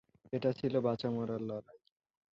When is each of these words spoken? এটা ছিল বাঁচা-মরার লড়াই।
এটা 0.33 0.49
ছিল 0.53 0.73
বাঁচা-মরার 0.79 1.41
লড়াই। 1.41 1.79